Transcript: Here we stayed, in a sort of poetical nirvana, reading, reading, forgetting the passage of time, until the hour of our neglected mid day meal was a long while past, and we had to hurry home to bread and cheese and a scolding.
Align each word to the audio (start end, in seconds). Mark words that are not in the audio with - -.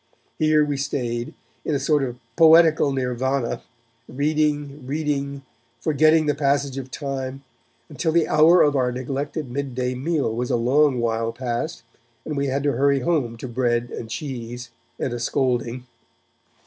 Here 0.39 0.65
we 0.65 0.77
stayed, 0.77 1.35
in 1.63 1.75
a 1.75 1.79
sort 1.79 2.01
of 2.01 2.17
poetical 2.35 2.91
nirvana, 2.91 3.61
reading, 4.07 4.83
reading, 4.87 5.43
forgetting 5.79 6.25
the 6.25 6.33
passage 6.33 6.79
of 6.79 6.89
time, 6.89 7.43
until 7.87 8.11
the 8.11 8.27
hour 8.27 8.63
of 8.63 8.75
our 8.75 8.91
neglected 8.91 9.51
mid 9.51 9.75
day 9.75 9.93
meal 9.93 10.33
was 10.35 10.49
a 10.49 10.55
long 10.55 10.99
while 10.99 11.31
past, 11.31 11.83
and 12.25 12.35
we 12.35 12.47
had 12.47 12.63
to 12.63 12.71
hurry 12.71 13.01
home 13.01 13.37
to 13.37 13.47
bread 13.47 13.91
and 13.91 14.09
cheese 14.09 14.71
and 14.99 15.13
a 15.13 15.19
scolding. 15.19 15.85